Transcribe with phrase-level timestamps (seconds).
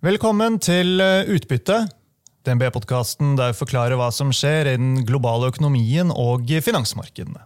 [0.00, 1.82] Velkommen til eh, Utbytte,
[2.48, 7.42] DNB-podkasten der vi forklarer hva som skjer i den globale økonomien og finansmarkedene.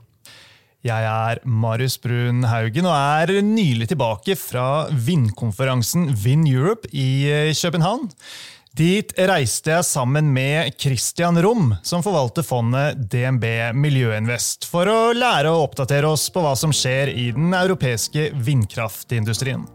[0.86, 7.50] Jeg er Marius Brun Haugen og er nylig tilbake fra vindkonferansen Vind Europe i eh,
[7.58, 8.06] København.
[8.78, 15.50] Dit reiste jeg sammen med Christian Rom, som forvalter fondet DNB Miljøinvest, for å lære
[15.50, 19.66] og oppdatere oss på hva som skjer i den europeiske vindkraftindustrien.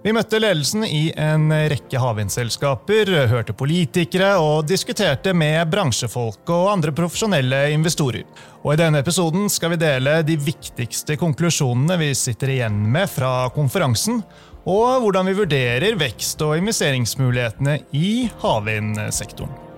[0.00, 6.94] Vi møtte ledelsen i en rekke havvindselskaper, hørte politikere og diskuterte med bransjefolk og andre
[6.96, 8.24] profesjonelle investorer.
[8.64, 13.50] Og I denne episoden skal vi dele de viktigste konklusjonene vi sitter igjen med fra
[13.52, 14.22] konferansen,
[14.64, 19.69] og hvordan vi vurderer vekst- og investeringsmulighetene i havvindsektoren.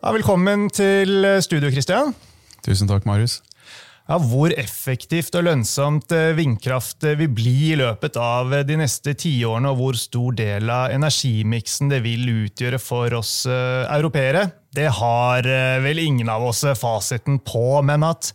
[0.00, 2.14] Ja, velkommen til studio, Kristian.
[2.64, 3.42] Tusen takk, Marius.
[4.08, 8.78] Ja, hvor effektivt og lønnsomt eh, vindkraft eh, vil bli i løpet av eh, de
[8.80, 14.88] neste tiårene, og hvor stor del av energimiksen det vil utgjøre for oss europeere, det
[15.02, 15.44] har
[15.84, 17.82] vel ingen av oss fasiten på.
[17.84, 18.32] Men at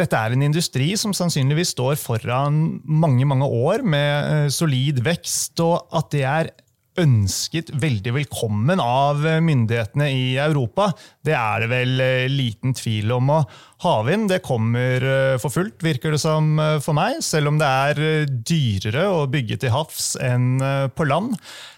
[0.00, 5.90] dette er en industri som sannsynligvis står foran mange mange år med solid vekst, og
[5.92, 6.56] at det er
[7.00, 10.88] ønsket veldig velkommen av myndighetene i Europa.
[11.24, 13.32] Det er det vel eh, liten tvil om.
[13.36, 17.20] Og havvind det kommer eh, for fullt, virker det som eh, for meg.
[17.24, 20.56] Selv om det er dyrere å bygge til havs enn
[20.96, 21.36] på land.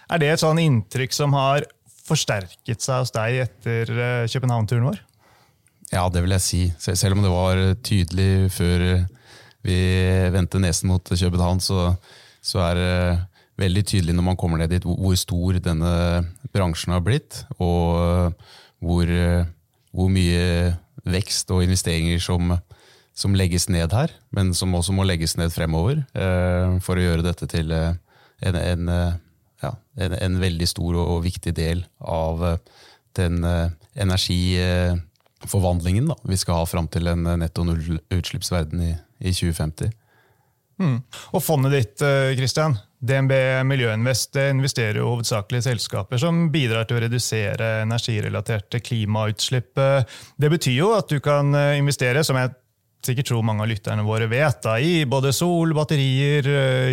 [0.09, 1.67] Er det et sånn inntrykk som har
[2.09, 3.91] forsterket seg hos deg etter
[4.31, 5.03] København-turen vår?
[5.91, 6.61] Ja, det vil jeg si.
[6.81, 8.85] Selv om det var tydelig før
[9.65, 9.77] vi
[10.33, 11.91] vendte nesen mot København, så,
[12.41, 12.93] så er det
[13.59, 15.93] veldig tydelig når man kommer ned dit hvor stor denne
[16.55, 18.35] bransjen har blitt, og
[18.79, 19.11] hvor,
[19.91, 22.53] hvor mye vekst og investeringer som,
[23.17, 27.25] som, legges ned her, men som også må legges ned fremover eh, for å gjøre
[27.25, 27.93] dette til eh,
[28.47, 29.13] en, en, eh,
[29.65, 32.59] ja, en, en veldig stor og, viktig del av
[33.17, 33.35] den
[33.99, 39.89] energiforvandlingen da, vi skal ha fram til en netto nullutslippsverden i, i 2050.
[40.79, 40.99] Mm.
[41.35, 41.97] Og fondet ditt,
[42.39, 43.31] Christian, DNB
[43.63, 49.79] Miljøinvest investerer jo hovedsakelig i selskaper som bidrar til å redusere energirelaterte klimautslipp.
[50.35, 52.51] Det betyr jo at du kan investere, som jeg
[53.05, 56.49] sikkert tror mange av lytterne våre vet, da, i både sol, batterier,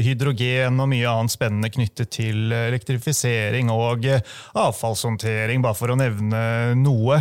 [0.06, 4.06] hydrogen og mye annet spennende knyttet til elektrifisering og
[4.54, 6.44] avfallshåndtering, bare for å nevne
[6.78, 7.18] noe.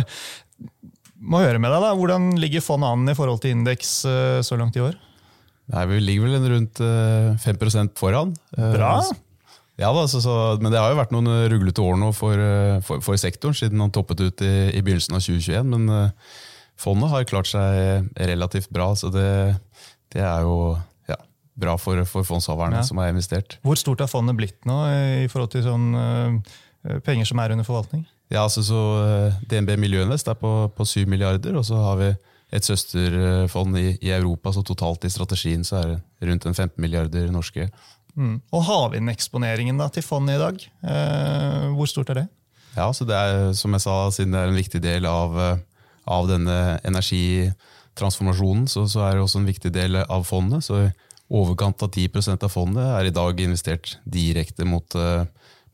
[1.26, 3.98] Må høre med deg da, Hvordan ligger fondet an i forhold til indeks
[4.46, 4.94] så langt i år?
[5.72, 6.80] Nei, Vi ligger vel rundt
[7.42, 8.34] 5 eh, foran.
[8.56, 8.98] Eh, Bra!
[9.76, 12.78] Ja, da, så, så, Men det har jo vært noen ruglete år nå for, eh,
[12.86, 15.72] for, for sektoren, siden han toppet ut i, i, begynnelsen av 2021.
[15.74, 16.12] Men
[16.80, 19.28] fondet har klart seg relativt bra, så det,
[20.14, 20.76] det er jo
[21.10, 21.18] ja,
[21.58, 22.86] bra for, for fondshaverne ja.
[22.86, 23.58] som har investert.
[23.66, 24.78] Hvor stort har fondet blitt nå
[25.24, 25.90] i forhold til sånn,
[27.04, 28.06] penger som er under forvaltning?
[28.30, 28.80] Ja, altså så
[29.50, 32.14] DNB Miljøinvest er på, på 7 milliarder, og så har vi
[32.54, 36.80] et søsterfond i, i, Europa, så totalt i strategien så er det rundt en 15
[36.82, 37.68] milliarder norske.
[38.16, 38.38] Mm.
[38.54, 42.26] Og havvindeksponeringen til fondet i dag, eh, hvor stort er det?
[42.76, 45.36] Ja, så det er, som jeg sa, Siden det er en viktig del av,
[46.06, 50.64] av denne energitransformasjonen, så, så, er det også en viktig del av fondet.
[50.64, 50.90] så i
[51.26, 54.94] overkant av 10 av fondet er i dag investert direkte mot,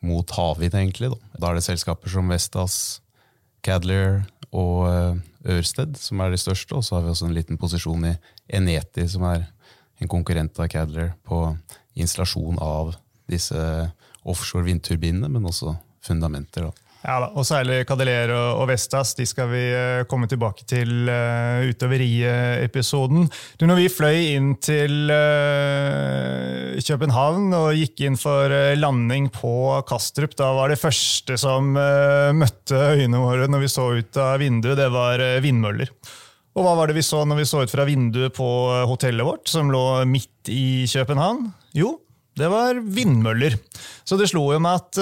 [0.00, 0.78] mot havvind.
[0.78, 1.10] egentlig.
[1.12, 1.18] Da.
[1.36, 3.02] da er det selskaper som Vestas,
[3.62, 6.74] Cadler og Ørsted, som er de største.
[6.76, 8.14] Og så har vi også en liten posisjon i
[8.52, 9.48] Eneti, som er
[10.02, 11.44] en konkurrent av Cadler, på
[11.98, 12.94] installasjon av
[13.30, 13.58] disse
[14.28, 16.68] offshore vindturbinene, men også fundamenter.
[16.68, 16.81] da.
[17.02, 21.64] Ja da, og Særlig Cadeler og Vestas de skal vi eh, komme tilbake til uh,
[21.66, 22.22] utover i
[22.62, 23.26] episoden.
[23.58, 29.82] Du, når vi fløy inn til uh, København og gikk inn for uh, landing på
[29.88, 34.78] Kastrup, da var det første som møtte øynene våre når vi så ut av vinduet,
[34.78, 35.90] det var vindmøller.
[36.54, 38.46] Og hva var det vi så når vi så ut fra vinduet på
[38.86, 41.48] hotellet vårt, som lå midt i København?
[41.74, 41.96] Jo,
[42.38, 43.56] det var vindmøller.
[44.04, 45.00] Så det slo jo meg at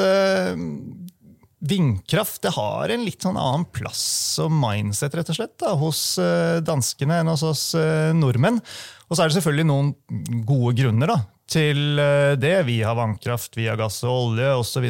[1.60, 6.00] Vindkraft det har en litt sånn annen plass og mindset rett og slett, da, hos
[6.22, 8.62] eh, danskene enn hos oss eh, nordmenn.
[9.10, 9.90] Og så er det selvfølgelig noen
[10.48, 11.18] gode grunner da,
[11.52, 12.54] til eh, det.
[12.64, 14.86] Vi har vannkraft, vi har gass og olje osv.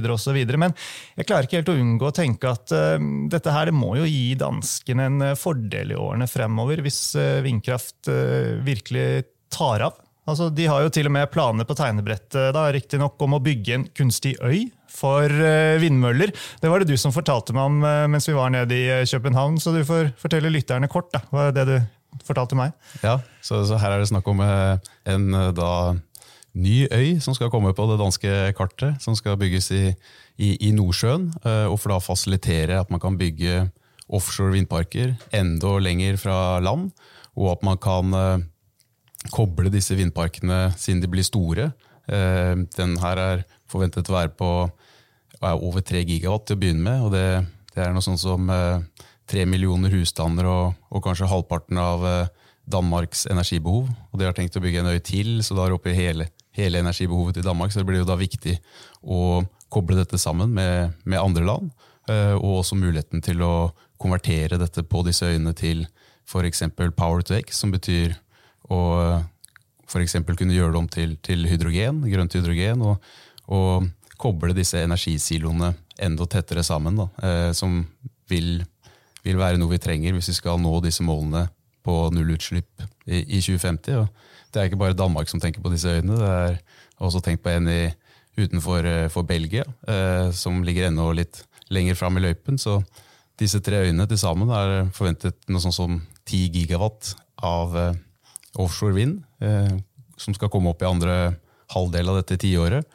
[0.62, 0.76] Men
[1.18, 3.02] jeg klarer ikke helt å unngå å tenke at uh,
[3.32, 7.02] dette her det må jo gi danskene en fordel i årene fremover, hvis
[7.42, 9.98] vindkraft uh, virkelig tar av.
[10.28, 13.76] Altså, de har jo til og med planer på tegnebrettet da, riktignok om å bygge
[13.76, 16.32] en kunstig øy for uh, vindmøller.
[16.60, 19.06] Det var det du som fortalte meg om uh, mens vi var nede i uh,
[19.06, 21.10] København, så du får fortelle lytterne kort.
[21.14, 21.76] da, hva det du
[22.26, 22.74] fortalte meg.
[23.04, 25.72] Ja, så, så her er det snakk om en da,
[26.58, 29.84] ny øy som skal komme på det danske kartet, som skal bygges i,
[30.36, 31.28] i, i Nordsjøen.
[31.70, 33.68] og for da fasilitere at man kan bygge
[34.10, 36.90] offshore vindparker enda lenger fra land,
[37.38, 38.10] og at man kan
[39.28, 41.70] koble disse vindparkene siden de blir store.
[42.08, 44.50] Eh, den her er forventet å være på
[45.40, 47.04] over 3 gigawatt til å begynne med.
[47.04, 47.26] og Det,
[47.74, 52.32] det er noe sånn som eh, tre millioner husstander og, og, kanskje halvparten av eh,
[52.70, 53.90] Danmarks energibehov.
[54.10, 56.30] Og De har tenkt å bygge en øy til, så da er oppe i hele,
[56.56, 57.72] hele energibehovet til Danmark.
[57.72, 58.56] Så det blir jo da viktig
[59.04, 61.70] å koble dette sammen med, med andre land.
[62.10, 63.70] Og også muligheten til å
[64.02, 65.84] konvertere dette på disse øyene til
[66.26, 66.64] f.eks.
[66.96, 68.16] Power to X, som betyr
[68.70, 69.22] og
[69.90, 70.18] f.eks.
[70.26, 73.10] kunne gjøre det om til, til hydrogen, grønt hydrogen, og,
[73.50, 73.88] og,
[74.20, 75.70] koble disse energisiloene
[76.04, 76.98] enda tettere sammen.
[76.98, 77.78] Da, eh, som
[78.28, 78.58] vil,
[79.24, 81.46] vil, være noe vi trenger hvis vi skal nå disse målene
[81.80, 84.02] på nullutslipp i, i 2050.
[84.02, 86.58] Og det er ikke bare Danmark som tenker på disse øyene, det er
[87.00, 87.80] også tenkt på en i,
[88.36, 91.40] utenfor eh, Belgia, eh, som ligger enda litt
[91.72, 92.60] lenger fram i løypen.
[92.60, 92.82] Så
[93.40, 95.96] disse tre øyene til sammen er forventet noe sånn som
[96.28, 97.72] 10 gigawatt av
[98.58, 99.78] offshore vind, eh,
[100.16, 101.36] som skal komme opp i andre
[101.74, 102.86] halvdel av dette tiåret.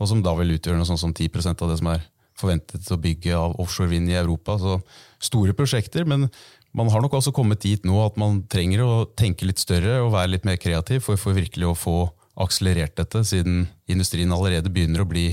[0.00, 2.06] Og som da vil utgjøre noe sånn som 10% av det som er
[2.38, 4.56] forventet å bygge av offshore vind i Europa.
[4.58, 4.80] Så
[5.22, 6.28] store prosjekter, men
[6.72, 10.14] man har nok også kommet dit nå at man trenger å tenke litt større og
[10.14, 11.96] være litt mer kreativ for, for virkelig å få
[12.42, 15.26] akselerert dette, siden industrien allerede begynner å bli,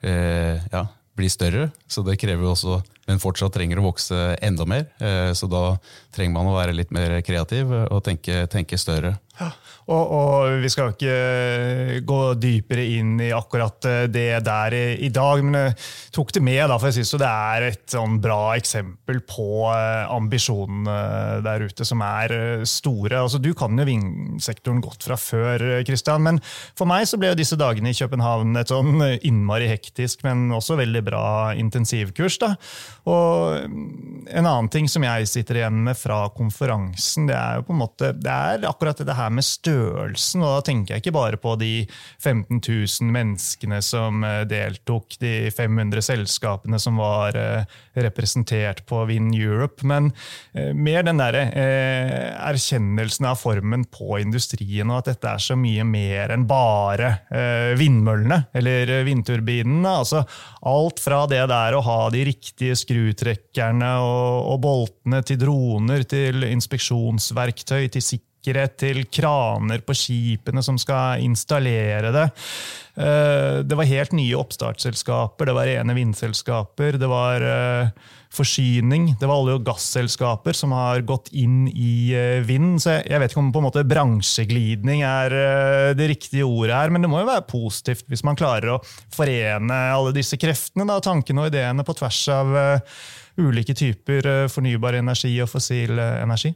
[0.00, 1.70] eh, ja, bli større.
[1.86, 4.86] Så det krever jo også men fortsatt trenger å vokse enda mer.
[5.02, 5.74] Eh, så da
[6.14, 9.16] trenger man å være litt mer kreativ og tenke, tenke større.
[9.40, 9.48] Ja,
[9.88, 15.42] og, og, vi skal ikke gå dypere inn i akkurat eh, det der i, dag,
[15.42, 15.72] men jeg
[16.14, 21.40] tok det med, da, for jeg syns det er et sånn bra eksempel på ambisjonene
[21.42, 23.24] der ute, som er store.
[23.24, 26.38] Altså, du kan jo vingsektoren godt fra før, Christian, men
[26.78, 30.78] for meg så ble jo disse dagene i København et sånn innmari hektisk, men også
[30.78, 31.24] veldig bra
[31.58, 32.38] intensivkurs.
[32.44, 32.54] da.
[33.08, 37.66] Og mm, en annen ting som jeg sitter igjen med fra konferansen, det er jo
[37.66, 40.44] på en måte, det er akkurat det her med størrelsen.
[40.44, 41.72] og Da tenker jeg ikke bare på de
[42.22, 47.66] 15 000 menneskene som eh, deltok, de 500 selskapene som var eh,
[48.06, 50.12] representert på Win Europe, men
[50.54, 55.84] eh, mer den der erkjennelsen av formen på industrien, og at dette er så mye
[55.86, 57.10] mer enn bare
[57.78, 59.90] vindmøllene eller vindturbinene.
[60.02, 60.22] altså
[60.68, 66.44] Alt fra det der å ha de riktige skrutrekkerne og, og boltene til droner, til
[66.50, 72.28] inspeksjonsverktøy, til sikkerhet, til kraner på skipene som skal installere det.
[72.92, 76.98] Eh, det var helt nye oppstartsselskaper, det var rene vindselskaper.
[77.00, 77.88] det var eh,
[78.32, 79.14] forsyning.
[79.20, 82.80] Det var olje- og gasselskaper som har gått inn i eh, vind.
[82.82, 85.36] Så jeg vet ikke om på en måte bransjeglidning er
[85.96, 89.80] det riktige ordet her, men det må jo være positivt hvis man klarer å forene
[89.94, 92.52] alle disse kreftene, da, tankene og ideene på tvers av
[93.40, 96.52] ulike typer fornybar energi og fossil energi.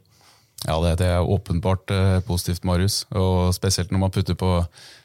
[0.65, 3.03] Ja, det, det, er åpenbart eh, positivt, Marius.
[3.13, 4.51] Og spesielt når man putter på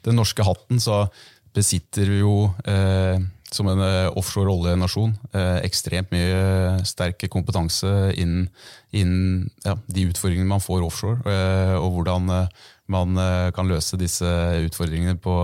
[0.06, 1.04] den norske hatten, så
[1.52, 3.20] besitter vi jo, eh,
[3.52, 8.48] som en eh, offshore oljenasjon, eh, ekstremt mye sterk kompetanse innen,
[8.96, 11.20] innen ja, de utfordringene man får offshore,
[11.76, 12.32] og hvordan
[12.92, 13.22] man
[13.56, 14.28] kan løse disse
[14.66, 15.36] utfordringene på,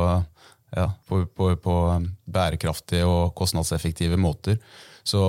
[0.76, 1.76] ja, på, på, på
[2.28, 4.58] bærekraftige og kostnadseffektive måter.
[5.04, 5.22] Så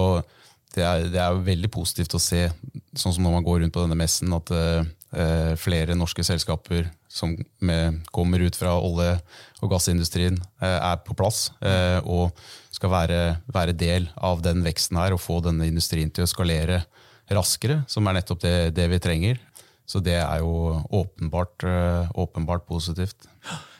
[0.75, 2.45] det er, det er, veldig positivt å se,
[2.93, 7.33] sånn som når man går rundt på denne messen, at uh, flere norske selskaper som
[7.65, 9.17] med, kommer ut fra olje-
[9.63, 12.37] og gassindustrien, uh, er på plass uh, og
[12.75, 16.83] skal være, være, del av den veksten her og få denne industrien til å skalere
[17.33, 19.41] raskere, som er nettopp det, det vi trenger.
[19.89, 21.65] Så det er jo åpenbart,
[22.13, 23.25] åpenbart positivt.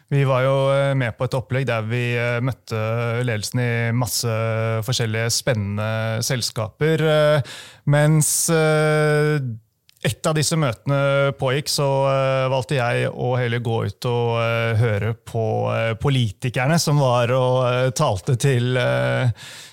[0.09, 2.79] Vi var jo eh, med på et opplegg der vi eh, møtte
[3.21, 4.33] ledelsen i masse
[4.87, 7.03] forskjellige spennende selskaper.
[7.05, 7.57] Eh,
[7.93, 8.31] mens
[9.99, 11.85] et av disse møtene pågikk, så
[12.49, 14.37] valgte jeg å heller gå ut og
[14.79, 15.43] høre på
[15.99, 18.79] politikerne som var og talte til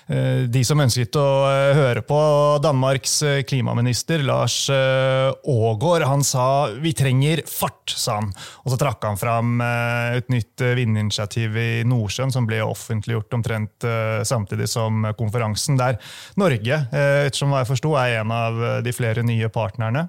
[0.07, 2.17] de som ønsket å høre på
[2.63, 3.17] Danmarks
[3.49, 8.31] klimaminister Lars Aagaard, han sa vi trenger fart, sa han.
[8.63, 13.87] Og så trakk han fram et nytt vindinitiativ i Nordsjøen som ble offentliggjort omtrent
[14.29, 15.99] samtidig som konferansen, der
[16.39, 20.07] Norge, ettersom hva jeg forsto, er en av de flere nye partnerne.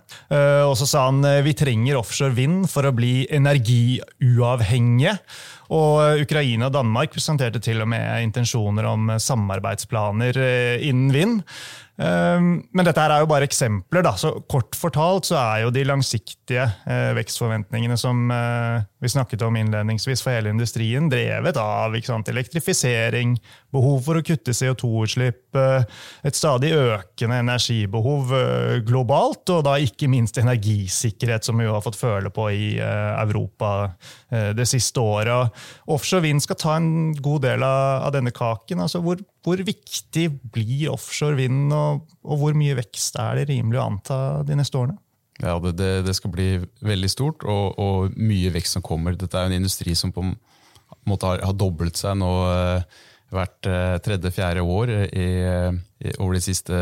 [0.69, 5.17] Og så sa han vi trenger offshore vind for å bli energiuavhengige.
[5.73, 11.41] Og Ukraina og Danmark presenterte til og med intensjoner om samarbeidsplaner eh, innen vind.
[11.97, 14.03] Ehm, men dette her er jo bare eksempler.
[14.05, 14.13] Da.
[14.19, 19.57] så Kort fortalt så er jo de langsiktige eh, vekstforventningene som eh, vi snakket om
[19.57, 23.35] innledningsvis for hele industrien, drevet av sant, elektrifisering,
[23.73, 25.87] behov for å kutte CO2-utslipp, eh,
[26.27, 28.33] et stadig økende energibehov
[28.85, 33.69] globalt, og da ikke minst energisikkerhet, som vi har fått føle på i Europa
[34.29, 35.53] det siste året.
[35.93, 38.81] Offshore vind skal ta en god del av, denne kaken.
[38.83, 43.79] altså hvor hvor viktig blir offshore vind, og, og, hvor mye vekst er det rimelig
[43.79, 44.99] å anta de neste årene?
[45.39, 46.47] Ja, Det, det, det skal bli
[46.83, 49.15] veldig stort, og, og, mye vekst som kommer.
[49.15, 50.33] Dette er en industri som på en
[51.07, 52.97] måte har, har doblet seg nå eh,
[53.31, 56.75] hvert eh, tredje-fjerde år i, i, over de siste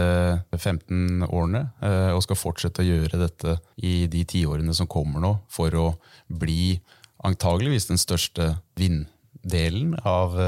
[0.55, 5.35] 15 årene, eh, og skal fortsette å gjøre dette i de tiårene som kommer nå,
[5.51, 5.87] for å
[6.31, 6.77] bli
[7.25, 10.39] antageligvis den største vinddelen av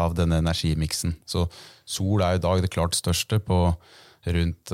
[0.00, 1.14] av denne energimiksen.
[1.26, 1.46] Så
[1.86, 3.68] sol er i dag det klart største, på
[4.24, 4.72] rundt,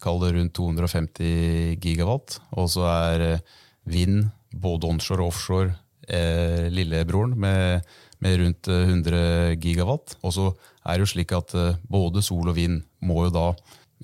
[0.00, 2.38] kall det rundt 250 gigawatt.
[2.56, 5.74] Og så er uh, vind, både onshore og offshore,
[6.08, 7.84] uh, lillebroren med,
[8.24, 10.16] med, rundt 100 gigawatt.
[10.22, 10.50] Og så
[10.86, 11.52] er det jo slik at
[11.90, 13.46] både sol og vind må jo da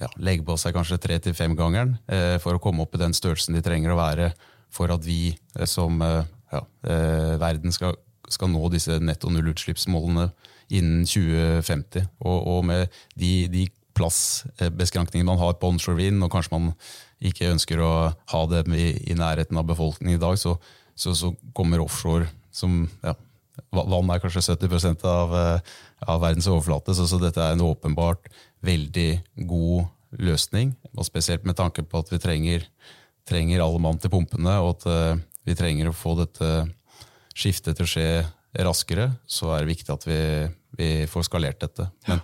[0.00, 3.12] ja, legge på seg kanskje tre til femgangeren eh, for å komme opp i den
[3.12, 4.30] størrelsen de trenger å være
[4.72, 5.34] for at vi
[5.68, 7.92] som ja, verden skal,
[8.34, 10.30] skal nå disse netto nullutslippsmålene
[10.72, 12.08] innen 2050.
[12.24, 16.70] Og, og med de, de plassbeskrankningene man har på onshore vind, og kanskje man
[17.22, 17.92] ikke ønsker å
[18.32, 20.56] ha dem i, i nærheten av befolkningen i dag, så,
[20.94, 23.14] så, så kommer offshore som ja,
[23.72, 25.72] Vann er kanskje 70 av, eh,
[26.08, 28.30] av verdens overflate, så, så, dette er en åpenbart
[28.64, 29.10] veldig
[29.48, 29.90] god
[30.24, 30.72] løsning.
[30.96, 32.64] Og spesielt med tanke på at vi trenger,
[33.28, 36.48] trenger alle mann til pumpene, og at uh, vi trenger å få dette
[37.34, 38.08] skiftet til å skje
[38.66, 41.84] raskere, så er det viktig at vi, vi får skalert dette.
[42.08, 42.20] Men,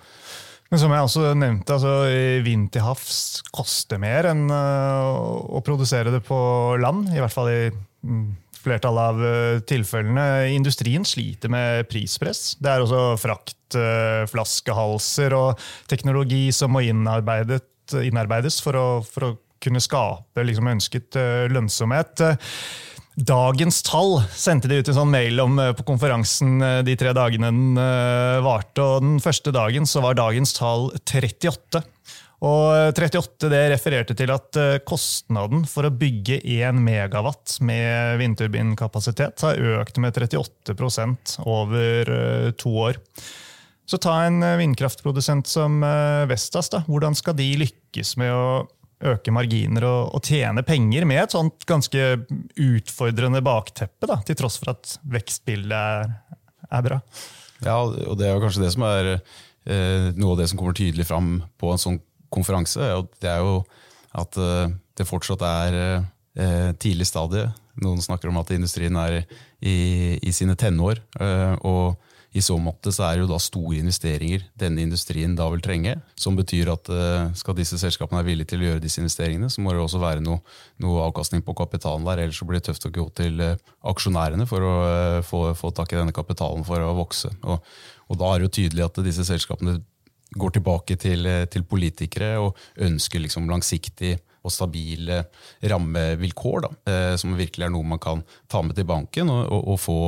[0.69, 1.93] men som jeg også nevnte, altså,
[2.45, 6.39] vind til havs koster mer enn uh, å produsere det på
[6.83, 7.09] land.
[7.15, 8.27] I hvert fall i mm,
[8.59, 10.27] flertallet av uh, tilfellene.
[10.53, 12.57] Industrien sliter med prispress.
[12.61, 15.51] Det er også fraktflaskehalser uh, og
[15.89, 21.17] teknologi som må innarbeides for å, for å kunne skape liksom, ønsket
[21.51, 22.21] lønnsomhet.
[23.19, 27.11] Dagens tall sendte de ut en sånn mail om eh, på konferansen eh, de tre
[27.17, 28.85] dagene den eh, varte.
[28.85, 31.83] og Den første dagen så var dagens tall 38.
[32.47, 34.55] Og 38 det refererte til at
[34.87, 43.01] kostnaden for å bygge 1 megawatt med vindturbinkapasitet har økt med 38% over to år.
[43.91, 45.83] Så ta en vindkraftprodusent som
[46.31, 46.71] Vestas.
[46.71, 46.85] da.
[46.87, 48.47] Hvordan skal de lykkes med å
[48.99, 52.07] øke marginer og, og, tjene penger med et sånt ganske
[52.59, 56.11] utfordrende bakteppe, da, til tross for at vekstbildet er,
[56.69, 57.01] er, bra.
[57.63, 60.77] Ja, og det er jo kanskje det som er eh, noe av det som kommer
[60.79, 62.01] tydelig fram på en sånn
[62.35, 62.91] konferanse.
[62.99, 63.63] og Det er jo
[64.19, 67.49] at eh, det fortsatt er eh, tidlig stadie.
[67.83, 69.21] Noen snakker om at industrien er
[69.63, 71.03] i, i sine tenår.
[71.21, 71.99] Eh, og
[72.37, 75.95] i så måte så er det jo da store investeringer denne industrien da vil trenge.
[76.19, 79.65] Som betyr at uh, skal disse selskapene være villige til å gjøre disse investeringene, så
[79.65, 80.43] må det også være noe,
[80.85, 82.25] noe avkastning på kapitalen der.
[82.27, 83.55] Ellers så blir det tøft å gå til uh,
[83.93, 87.33] aksjonærene for å uh, få, få, tak i denne kapitalen for å vokse.
[87.49, 87.65] Og,
[88.09, 89.79] og, da er det jo tydelig at disse selskapene
[90.39, 94.19] går tilbake til, til politikere og ønsker liksom langsiktig
[94.49, 95.23] og stabile
[95.73, 99.69] rammevilkår, da, eh, som virkelig er noe man kan ta med til banken og, og,
[99.75, 99.99] og få,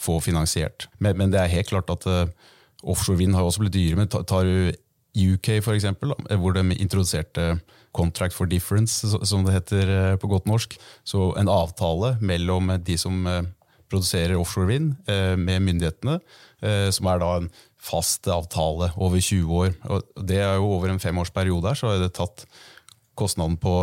[0.00, 0.88] få, finansiert.
[0.98, 2.26] Men, men, det er helt klart at uh,
[2.82, 3.98] offshore vind har også blitt dyre.
[4.00, 4.72] Men tar du
[5.12, 7.56] UK, for eksempel, da, hvor de introduserte
[7.92, 10.78] Contract for Difference, som det heter på godt norsk.
[11.04, 13.26] Så en avtale mellom de som
[13.92, 14.94] produserer offshore vind,
[15.36, 16.14] med myndighetene,
[16.96, 17.50] som er da en
[17.82, 19.74] fast avtale over 20 år.
[19.90, 22.46] Og det er jo Over en femårsperiode her så har det tatt
[23.18, 23.76] kostnaden på,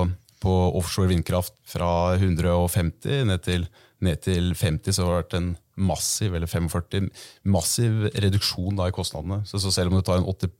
[0.43, 3.67] på, offshore vindkraft fra 150 ned til,
[4.05, 7.09] ned til 50, så har det vært en massiv eller 45,
[7.47, 9.43] massiv reduksjon da, i kostnadene.
[9.47, 10.51] Så, så, selv om du tar en 80,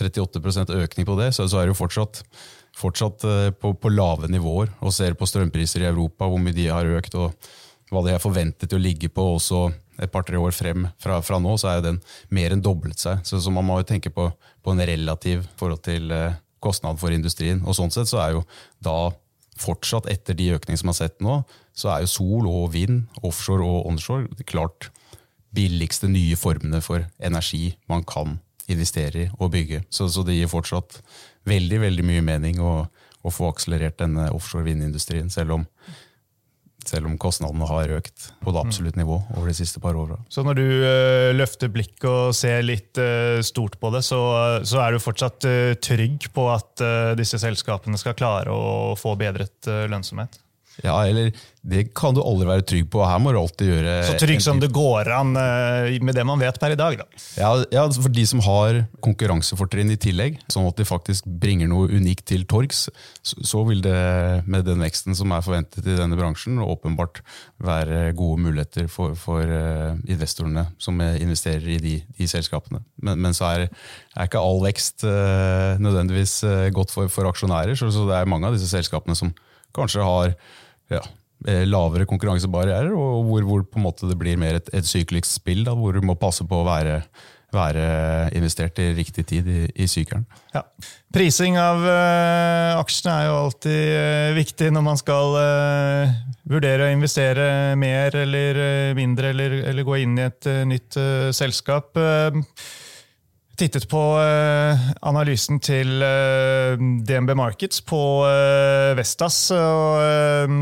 [0.00, 2.22] 38% økning på det, så, så er det jo fortsatt,
[2.78, 4.72] fortsatt uh, på, på, lave nivåer.
[4.80, 7.34] Og ser på strømpriser i Europa, hvor mye de har økt, og
[7.92, 9.68] hva de er forventet å ligge på også
[10.02, 12.00] et par-tre år frem fra, fra, nå, så er den
[12.34, 13.20] mer enn doblet seg.
[13.26, 14.26] Så, så, man må jo tenke på,
[14.64, 17.62] på en relativ forhold til eh, kostnad for industrien.
[17.64, 18.42] Og sånn sett så er jo
[18.84, 19.12] da
[19.60, 21.42] fortsatt, etter de økningene som er sett nå,
[21.76, 24.90] så er jo sol og vind, offshore og onshore, klart
[25.54, 28.38] billigste nye formene for energi man kan
[28.70, 29.84] investere i og bygge.
[29.92, 30.98] Så, så det gir fortsatt
[31.48, 32.86] veldig, veldig mye mening å,
[33.22, 35.68] å få akselerert denne offshore vindindustrien, selv om
[36.90, 40.18] selv om kostnadene har økt på det absolutt nivå over de siste par åra.
[40.32, 44.20] Så når du uh, løfter blikket og ser litt uh, stort på det, så,
[44.66, 46.84] så, er du fortsatt uh, trygg på at
[47.18, 50.40] disse selskapene skal klare å få bedret lønnsomhet?
[50.82, 51.30] Ja, eller
[51.64, 53.00] det kan du aldri være trygg på.
[53.06, 56.40] Her må du alltid gjøre Så trygg som det går an eh, med det man
[56.42, 57.06] vet per i dag, da.
[57.40, 61.88] Ja, ja for de som har konkurransefortrinn i tillegg, sånn at de faktisk bringer noe
[61.88, 62.84] unikt til torgs,
[63.24, 63.94] så vil det
[64.50, 67.22] med den veksten som er forventet i denne bransjen, åpenbart
[67.64, 72.82] være gode muligheter for, for eh, investorene som investerer i de, de selskapene.
[73.00, 73.64] Men, men, så er,
[74.12, 76.36] er, ikke all vekst uh, nødvendigvis
[76.76, 79.32] godt for, for aksjonærer, så, så det er mange av disse selskapene som
[79.74, 80.36] kanskje har
[80.92, 81.02] ja,
[81.48, 85.30] eh, lavere konkurransebarrierer, og hvor, hvor, på en måte det blir mer et, et syklisk
[85.30, 87.00] spill, da, hvor du må passe på å være,
[87.54, 87.86] være
[88.36, 90.26] investert i riktig tid i, i sykelen.
[90.54, 90.64] Ja.
[91.14, 96.14] Prising av uh, aksjene er jo alltid uh, viktig når man skal uh,
[96.50, 97.48] vurdere å investere
[97.78, 98.58] mer eller
[98.98, 100.98] mindre, eller, eller, gå inn i et nytt
[101.34, 101.94] selskap
[103.58, 109.38] tittet på uh, analysen til eh, DNB Markets på uh, Vestas.
[109.54, 110.54] og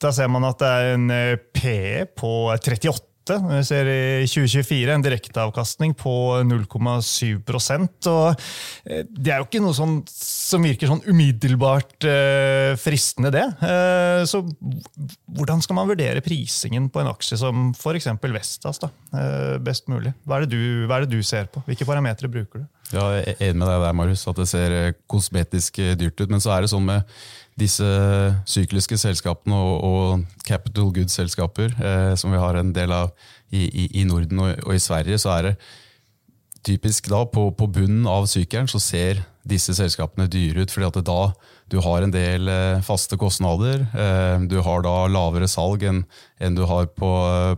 [0.00, 1.10] Da ser man at det er en
[1.54, 6.12] PE på 38 vi ser i 2024 en direkteavkastning på
[6.46, 7.36] 0,7
[8.08, 8.40] og
[8.88, 13.44] eh, Det er jo ikke noe sånn, som virker sånn umiddelbart eh, fristende, det.
[13.64, 14.42] Eh, så
[15.38, 18.10] hvordan skal man vurdere prisingen på en aksje som f.eks.
[18.28, 18.80] Vestas?
[18.82, 20.14] da, eh, Best mulig.
[20.24, 21.62] Hva er, du, hva er, det du, ser på?
[21.68, 22.68] Hvilke parametere bruker du?
[22.92, 26.20] Ja, jeg er enig med deg der, Marius, at det ser eh, kosmetisk eh, dyrt
[26.22, 26.30] ut.
[26.32, 27.18] Men så er det sånn med
[27.58, 27.88] disse
[28.48, 33.12] sykliske selskapene og, og capital goods-selskaper, eh, som vi har en del av
[33.50, 35.54] i, i, i Norden og, og, i Sverige, så er det
[36.68, 40.72] typisk da på, på bunnen av sykkelen så ser disse selskapene dyre ut.
[40.72, 41.20] fordi at da
[41.68, 43.84] du har en del eh, faste kostnader.
[43.92, 46.02] Eh, du har da lavere salg enn,
[46.40, 47.10] en du har på,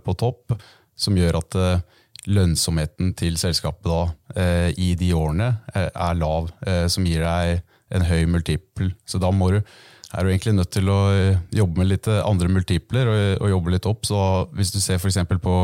[0.04, 0.56] på, topp,
[0.98, 1.82] som gjør at eh,
[2.30, 4.02] lønnsomheten til selskapet da,
[4.36, 6.50] eh, i de årene eh, er lav,
[6.90, 7.62] som gir deg
[7.94, 8.92] en høy multiple.
[9.06, 9.60] Så da må du
[10.10, 13.52] er du egentlig nødt til å eh, jobbe med litt eh, andre multipler og, og
[13.54, 14.08] jobbe litt opp.
[14.08, 14.18] Så
[14.56, 15.20] hvis du ser f.eks.
[15.42, 15.56] på,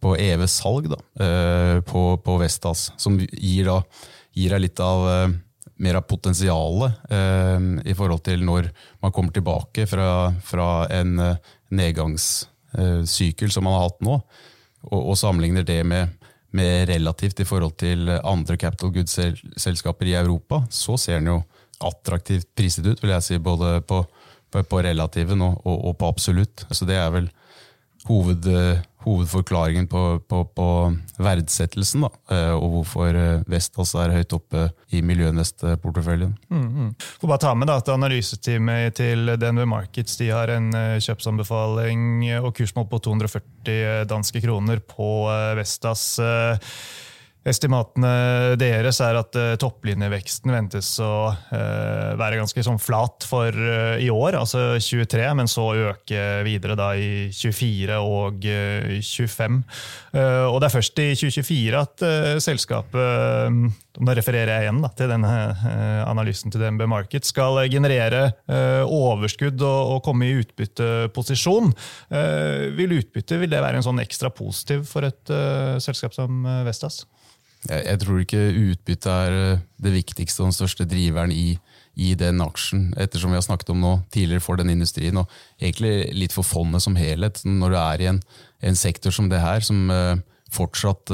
[0.00, 3.80] på EVs salg da, eh, på, på, Vestas, som gir, da,
[4.36, 5.34] gir deg litt av
[5.80, 8.70] mer av potensialet eh, i forhold til når
[9.04, 11.14] man kommer tilbake fra, fra en
[11.70, 14.16] nedgangssykkel som man har hatt nå,
[14.90, 16.16] og, og sammenligner det med,
[16.56, 21.40] med, relativt i forhold til andre capital goods-selskaper i Europa, så ser en jo
[21.86, 24.02] attraktivt priset ut, vil jeg si, både på,
[24.50, 26.66] på, på relativen og, og, og, på absolutt.
[26.70, 27.30] Så det er vel
[28.08, 28.46] hoved,
[29.04, 30.68] hovedforklaringen på, på,
[31.20, 34.66] verdsettelsen, da, eh, og hvorfor eh, Vestas er høyt oppe
[34.96, 36.34] i Miljønest-porteføljen.
[36.52, 36.90] Mm,
[37.20, 42.26] Får bare ta med da, at Analyseteamet til DNV Markets de har en eh, kjøpsanbefaling
[42.40, 45.10] og kursmål på 240 danske kroner på
[45.58, 46.06] Vestas.
[47.40, 53.96] Estimatene deres er at uh, topplinjeveksten ventes å uh, være ganske sånn flat for uh,
[53.96, 59.56] i år, altså 23, men så øke videre da i 24 og 25.
[60.20, 62.04] og det er først i 2024 at
[62.44, 65.30] selskapet, nå refererer jeg igjen da, til denne
[66.08, 68.22] analysen til DNB Market, skal generere
[68.86, 71.72] overskudd og, og, komme i utbytteposisjon.
[72.80, 75.34] vil utbytte vil det være en sånn ekstra positiv for et
[75.84, 77.02] selskap som Vestas?
[77.68, 81.58] Jeg, jeg tror ikke utbytte er eh, det viktigste og den største driveren i,
[81.92, 85.28] i, den aksjen, ettersom vi har snakket om nå tidligere for den industrien, og
[85.60, 87.42] egentlig litt for fondet som helhet.
[87.44, 88.22] Når du er i en,
[88.64, 89.90] en sektor som det her, som
[90.50, 91.12] fortsatt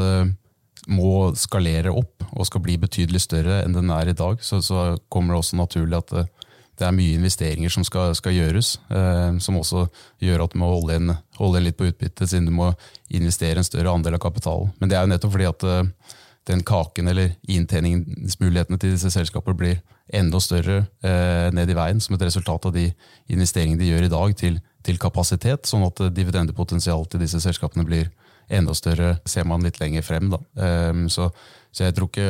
[0.87, 4.97] må skalere opp og skal bli betydelig større enn den er i dag, så, så
[5.13, 6.27] kommer det også naturlig at det,
[6.77, 8.75] det er mye investeringer som skal, skal gjøres,
[9.41, 9.87] som også
[10.21, 11.15] gjør at du må holde igjen,
[11.65, 12.67] litt på utbyttet, siden du må
[13.09, 14.75] investere en større andel av kapitalen.
[14.77, 15.65] Men det er jo nettopp fordi at
[16.47, 19.81] den kaken eller inntjeningsmulighetene til disse selskapene blir
[20.15, 22.87] enda større eh, ned i veien som et resultat av de
[23.33, 28.13] investeringene de gjør i dag til, til kapasitet, sånn at dividendepotensialet til disse selskapene blir
[28.53, 30.31] enda større, ser man litt lenger frem.
[30.33, 30.41] Da.
[30.91, 31.31] Um, så,
[31.75, 32.29] så jeg, tror ikke,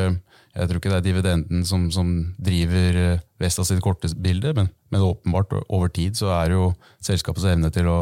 [0.54, 4.70] jeg, tror ikke, det er dividenden som, som driver eh, Vestas sitt korte bilde, men,
[4.94, 6.70] men, åpenbart over tid så er jo
[7.04, 7.98] selskapets evne til å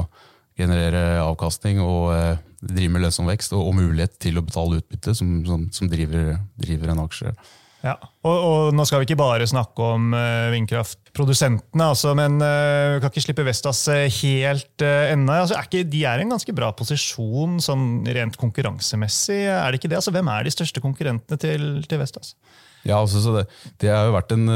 [0.58, 5.16] generere avkastning og eh, driver med lønnsom vekst og, og, mulighet til å betale utbytte,
[5.18, 7.34] som, som, som driver, driver, en aksje.
[7.84, 12.94] Ja, og, og, Nå skal vi ikke bare snakke om uh, vindkraftprodusentene, altså, men uh,
[12.94, 13.82] vi kan ikke slippe Vestas
[14.22, 15.36] helt uh, ennå.
[15.42, 19.42] Altså, de er i en ganske bra posisjon sånn rent konkurransemessig.
[19.52, 20.00] er det ikke det?
[20.00, 22.32] Altså, hvem er de største konkurrentene til, til Vestas?
[22.88, 23.46] Ja, altså, det,
[23.80, 24.48] det, har jo vært en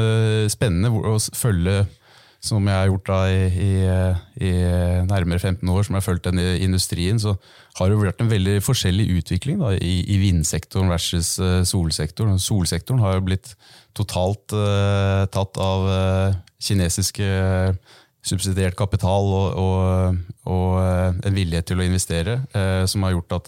[0.49, 1.83] spennende å følge
[2.43, 3.71] som jeg har gjort da i, i,
[4.47, 4.51] i,
[5.09, 7.35] nærmere 15 år, som jeg har fulgt den industrien, så
[7.77, 12.39] har det vært en veldig forskjellig utvikling da, i, i, vindsektoren versus uh, solsektoren.
[12.39, 13.53] Solsektoren har jo blitt
[13.97, 17.27] totalt uh, tatt av uh, kinesiske
[18.29, 20.17] subsidiert kapital og, og,
[20.51, 22.35] og en vilje til å investere,
[22.91, 23.47] som har gjort at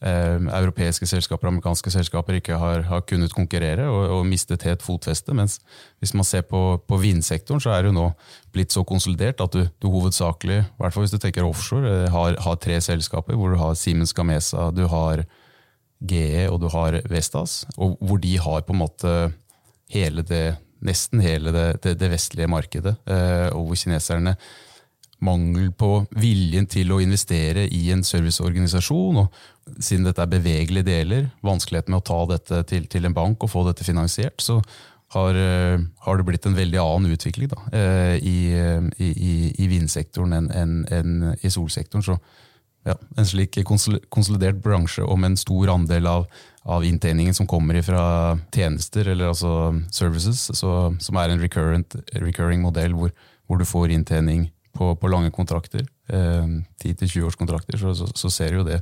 [0.00, 5.34] eh, europeiske selskaper amerikanske selskaper ikke har, har kunnet konkurrere og, og, mistet helt fotfeste.
[5.36, 5.58] Mens
[5.98, 8.06] hvis man ser på, på vindsektoren, så er det jo nå
[8.54, 12.12] blitt så konsolidert at du, du hovedsakelig, i hvert fall hvis du tenker offshore, eh,
[12.14, 15.24] har, har, tre selskaper hvor du har Siemens Gamesa, du har
[15.98, 19.18] GE og du har Vestas, og hvor de har på en måte
[19.90, 24.36] hele det, nesten hele det, det, det vestlige markedet, eh, og hvor kineserne
[25.24, 29.22] mangel på viljen til å investere i en serviceorganisasjon.
[29.24, 33.42] og Siden dette er bevegelige deler, vanskeligheten med å ta dette til, til en bank
[33.42, 34.60] og få dette finansiert, så
[35.14, 38.38] har, eh, har det blitt en veldig annen utvikling da, eh, i,
[39.00, 42.04] i, i vindsektoren enn en, en i solsektoren.
[42.04, 42.18] Så
[42.88, 46.28] ja, en slik konsolidert bransje med en stor andel av,
[46.68, 52.94] av inntjeningen som kommer fra tjenester, eller altså services, så, som er en recurring modell
[52.96, 53.12] hvor,
[53.48, 56.46] hvor du får inntjening på, på lange kontrakter, eh,
[56.84, 58.78] 10-20 års kontrakter, så, så, så, ser jo det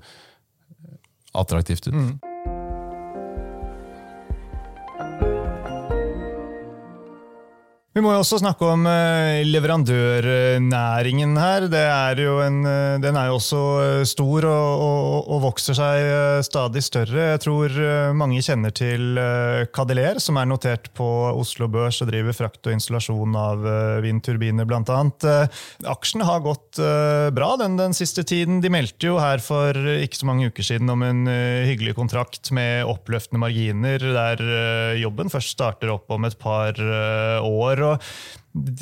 [1.32, 1.94] attraktivt ut.
[1.94, 2.14] Mm.
[7.96, 11.64] Vi må jo også snakke om eh, leverandørnæringen her.
[11.72, 16.82] Er en, eh, den er jo også eh, stor og, og, og, vokser seg stadig
[16.84, 17.30] større.
[17.30, 17.78] Jeg tror
[18.12, 19.16] mange kjenner til
[19.72, 23.64] Cadeler, som er notert på Oslo Børs og driver frakt og installasjon av
[24.04, 24.98] vindturbiner bl.a.
[25.88, 26.80] Aksjene har gått
[27.36, 28.60] bra den, den, siste tiden.
[28.60, 32.84] De meldte jo her for ikke så mange uker siden om en hyggelig kontrakt med
[32.90, 34.44] oppløftende marginer, der
[35.00, 38.10] jobben først starter opp om et par år og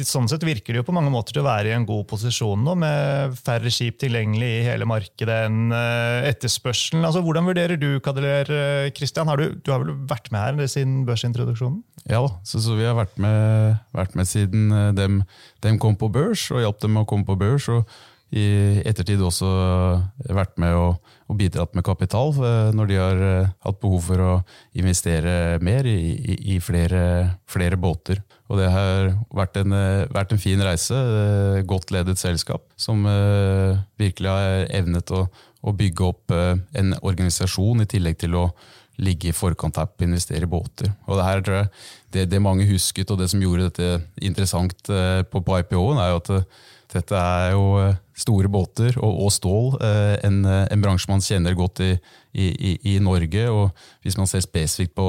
[0.07, 2.61] Sånn sett virker det jo på mange måter til å være i en god posisjon
[2.63, 7.03] nå, med færre skip tilgjengelig i hele markedet enn eh, etterspørselen.
[7.03, 8.47] Altså, hvordan vurderer du Kadeler,
[8.95, 9.27] Christian?
[9.27, 11.83] Har du, du, har vel vært med her siden børsintroduksjonen?
[12.07, 15.23] Ja, så, så vi har vært med, vært med siden eh, dem,
[15.65, 17.67] dem, kom på børs, og hjalp dem å komme på børs.
[17.73, 17.89] og
[18.35, 18.45] i
[18.83, 19.49] ettertid også
[20.35, 23.23] vært med og, og bidratt med kapital eh, når de har
[23.63, 24.33] hatt behov for å
[24.75, 27.05] investere mer i, i, i flere,
[27.51, 28.25] flere båter.
[28.51, 30.99] Og det har vært en, eh, vært en, fin reise.
[30.99, 33.07] Eh, godt ledet selskap som
[34.01, 35.27] virkelig har evnet å,
[35.63, 38.49] å, bygge opp en organisasjon, i tillegg til å
[39.03, 40.91] ligge i forkant her på å investere i båter.
[41.07, 41.71] Og det, her, jeg,
[42.15, 46.23] det, det, mange husket, og det som gjorde dette interessant på, på IPO-en, er jo
[46.23, 46.31] at
[46.95, 47.65] dette er jo
[48.17, 49.73] store båter og, og stål.
[50.27, 51.93] En, en, bransje man kjenner godt i,
[52.33, 53.49] i, i, Norge.
[53.51, 55.09] og Hvis man ser spesifikt på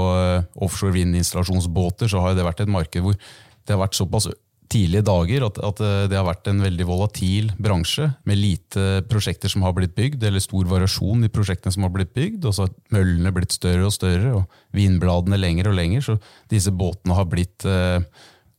[0.55, 4.29] offshore vindinstallasjonsbåter, så har det vært et marked hvor det har vært såpass
[4.71, 9.65] tidlige dager at, at, det har vært en veldig volatil bransje, med lite prosjekter som
[9.65, 12.45] har blitt bygd, eller stor variasjon i prosjektene som har blitt bygd.
[12.45, 16.01] og så har møllene blitt større og større, og vinbladene lengre og lengre.
[16.05, 16.17] Så
[16.51, 18.01] disse båtene har blitt uh,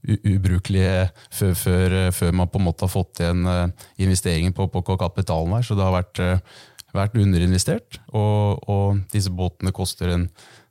[0.07, 3.43] ubrukelige før, før, før, man på en måte har fått igjen
[3.99, 5.67] investeringen på, på kapitalen her.
[5.67, 6.23] Så det har vært
[6.97, 8.01] vært underinvestert.
[8.17, 10.27] Og, og disse båtene koster en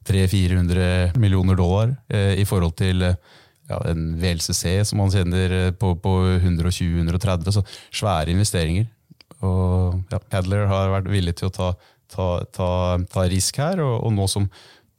[0.06, 3.18] 300-400 millioner dollar eh, i forhold til eh,
[3.72, 7.56] ja, en VLCC som man kjenner eh, på, på 120-130.
[7.56, 7.66] Så
[8.02, 8.90] svære investeringer.
[9.46, 11.74] Og ja, Padler har vært villig til å ta,
[12.12, 12.72] ta, ta,
[13.12, 13.82] ta risk her.
[13.84, 14.50] Og, og, nå som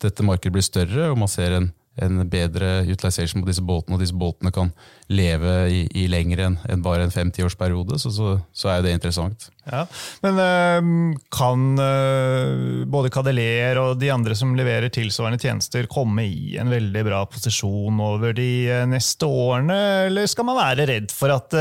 [0.02, 1.70] dette markedet blir større, og man ser en
[2.02, 4.72] en bedre utilization på disse båtene, og disse båtene kan
[5.08, 8.96] leve i, i lenger enn en bare en fem-tiårsperiode, så, så, så, er jo det
[8.96, 9.48] interessant.
[9.66, 9.84] Ja,
[10.22, 10.90] Men øh,
[11.34, 17.06] kan øh, både Cadeler og de andre som leverer tilsvarende tjenester, komme i en veldig
[17.06, 19.80] bra posisjon over de øh, neste årene,
[20.10, 21.58] eller skal man være redd for at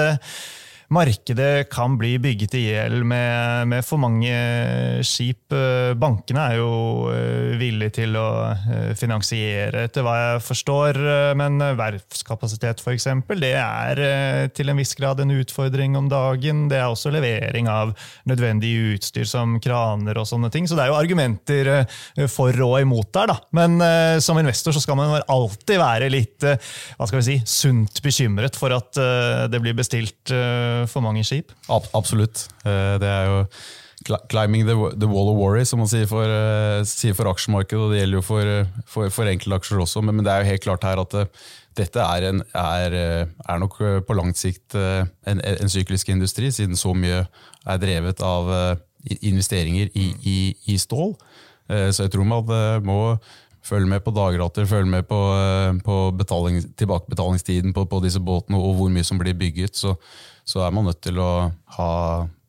[0.93, 4.31] markedet kan bli bygget i hjel med, med, for mange
[5.05, 5.53] skip.
[5.99, 10.99] Bankene er jo eh, villige til å eh, finansiere, etter hva jeg forstår.
[11.39, 16.65] Men verftskapasitet, f.eks., det er eh, til en viss grad en utfordring om dagen.
[16.71, 17.95] Det er også levering av
[18.29, 20.69] nødvendig utstyr som kraner og sånne ting.
[20.69, 21.71] Så det er jo argumenter
[22.31, 23.33] for og imot der.
[23.33, 23.39] da.
[23.55, 23.77] Men
[24.23, 28.73] som investor så skal man alltid være litt hva skal vi si, sunt bekymret for
[28.75, 28.97] at
[29.51, 30.31] det blir bestilt
[30.91, 31.53] for mange skip?
[31.69, 32.47] absolutt.
[32.65, 33.41] Eh, det er jo
[34.29, 37.79] climbing the, wall of worry, som man sier for, uh, sier for aksjemarkedet.
[37.79, 38.51] og Det gjelder jo for,
[38.91, 41.15] for, for enkeltaksjer også, men, men, det er jo helt klart her at
[41.75, 46.93] dette er, en, er, er, nok på langt sikt en, en, syklisk industri, siden så
[46.95, 47.25] mye
[47.65, 48.51] er drevet av
[49.25, 50.37] investeringer i, i,
[50.71, 51.15] i stål.
[51.67, 52.99] så jeg tror man må
[53.65, 55.19] følge med på dagrater, følge med på,
[55.85, 55.97] på
[56.77, 59.77] tilbakebetalingstiden på, på, disse båtene og hvor mye som blir bygget.
[59.77, 59.95] Så,
[60.45, 61.29] så er man nødt til å
[61.77, 61.91] ha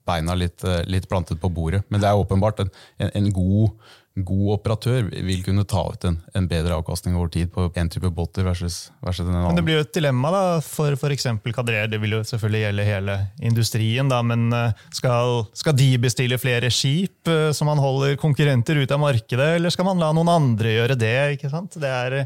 [0.06, 1.82] beina litt, eh, litt, plantet på bordet.
[1.88, 3.72] Men det er åpenbart en, en, en god,
[4.16, 8.08] god, operatør vil kunne ta ut en, en bedre avkastning over tid på én type
[8.16, 9.50] båter versus, versus en annen.
[9.50, 11.28] Men Det blir jo et dilemma da, for f.eks.
[11.56, 11.90] Kadrer.
[11.92, 14.12] Det vil jo selvfølgelig gjelde hele industrien.
[14.12, 18.94] Da, men eh, skal, skal, de bestille flere skip eh, som man holder konkurrenter ut
[18.94, 21.16] av markedet, eller skal man la noen andre gjøre det?
[21.36, 21.76] ikke sant?
[21.80, 22.22] Det er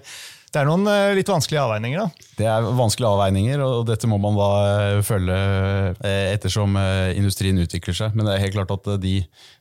[0.51, 2.27] det er noen eh, litt vanskelige avveininger, da.
[2.41, 5.37] Det er vanskelige avveininger, og dette må man da eh, følge
[6.03, 6.75] eh, ettersom
[7.15, 8.17] industrien utvikler seg.
[8.19, 9.15] Men det er helt klart at de,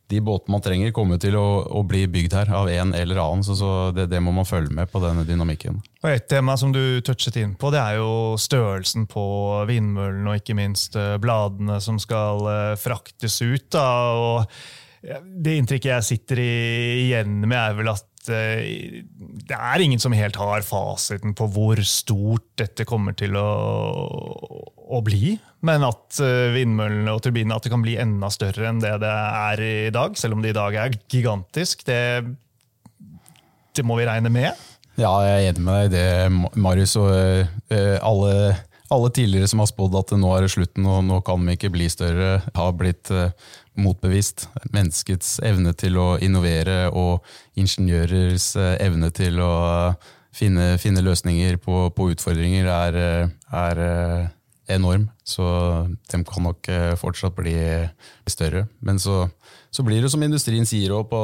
[0.09, 1.45] de båtene man trenger, kommer til å,
[1.77, 3.45] å, bli bygd her av en eller annen.
[3.45, 5.77] Så, så det, det, må man følge med på denne dynamikken.
[6.01, 9.23] Og Et tema som du touchet inn på, det er jo størrelsen på
[9.69, 12.49] vindmøllen og ikke minst bladene som skal
[12.81, 13.69] fraktes ut.
[13.77, 14.47] da, og
[14.99, 20.63] det inntrykket jeg sitter igjen med, er vel at det er ingen som helt har
[20.65, 23.47] fasiten på hvor stort dette kommer til å,
[24.89, 25.37] å bli.
[25.65, 29.11] Men at eh, vindmøllene og turbinene at det kan bli enda større enn det det
[29.11, 31.99] er i dag, selv om det i dag er gigantisk, det,
[33.75, 34.67] det må vi regne med.
[34.99, 36.97] Ja, jeg er enig med deg i det, Marius.
[36.99, 37.07] og
[37.71, 38.33] uh, alle,
[38.91, 41.71] alle, tidligere som har spådd at nå er det slutten og nå kan vi ikke
[41.71, 43.07] bli større, har blitt
[43.77, 44.47] motbevist.
[44.73, 47.25] Menneskets evne til å innovere og
[47.59, 49.53] ingeniørers eh, evne til å
[50.35, 52.99] finne, finne løsninger på, på utfordringer er,
[53.61, 54.27] er, eh,
[54.75, 55.07] enorm.
[55.25, 55.45] Så
[56.11, 57.55] de kan nok eh, fortsatt bli
[58.29, 58.67] større.
[58.85, 59.23] Men så,
[59.71, 61.15] så blir det som industrien sier òg,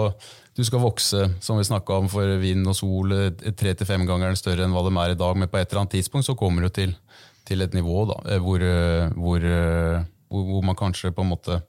[0.55, 3.11] du skal vokse, som vi snakka om for vind og sol,
[3.59, 5.35] tre til fem ganger større enn hva de er i dag.
[5.35, 6.95] Men på et eller annet tidspunkt så kommer du til,
[7.43, 8.63] til et nivå da, hvor,
[9.19, 9.47] hvor,
[10.31, 11.59] hvor, man kanskje på en måte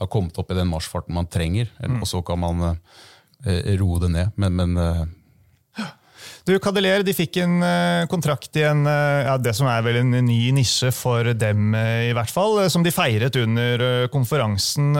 [0.00, 1.70] har kommet opp i den marsjfarten man trenger.
[1.80, 2.00] Mm.
[2.00, 2.76] Og så kan man uh,
[3.80, 4.36] roe det ned.
[4.40, 5.84] Men, men uh,
[6.48, 10.16] du, Cadeler de fikk en uh, kontrakt i en, ja, det som er vel en
[10.24, 14.94] ny nisje for dem, i hvert fall, som de feiret under konferansen.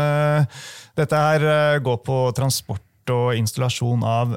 [0.98, 4.36] Dette her går på transport og installasjon av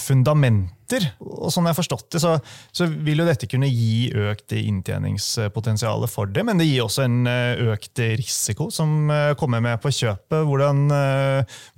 [0.00, 0.76] fundamenter.
[0.86, 1.06] etter.
[1.20, 2.36] Og sånn jeg har forstått det, så,
[2.74, 7.26] så, vil jo dette kunne gi økt inntjeningspotensial for det, men det gir også en
[7.30, 10.46] eh, økt risiko som eh, kommer med på kjøpet.
[10.46, 10.86] Hvordan